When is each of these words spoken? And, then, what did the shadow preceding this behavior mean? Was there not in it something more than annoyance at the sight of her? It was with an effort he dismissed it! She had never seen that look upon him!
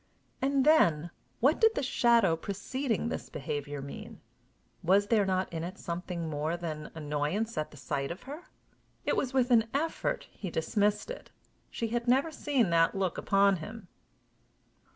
And, 0.41 0.65
then, 0.65 1.11
what 1.41 1.61
did 1.61 1.75
the 1.75 1.83
shadow 1.83 2.35
preceding 2.35 3.09
this 3.09 3.29
behavior 3.29 3.83
mean? 3.83 4.19
Was 4.81 5.05
there 5.09 5.27
not 5.27 5.53
in 5.53 5.63
it 5.63 5.77
something 5.77 6.27
more 6.27 6.57
than 6.57 6.89
annoyance 6.95 7.55
at 7.55 7.69
the 7.69 7.77
sight 7.77 8.09
of 8.09 8.23
her? 8.23 8.45
It 9.05 9.15
was 9.15 9.31
with 9.31 9.51
an 9.51 9.69
effort 9.75 10.27
he 10.31 10.49
dismissed 10.49 11.11
it! 11.11 11.29
She 11.69 11.89
had 11.89 12.07
never 12.07 12.31
seen 12.31 12.71
that 12.71 12.95
look 12.95 13.19
upon 13.19 13.57
him! 13.57 13.89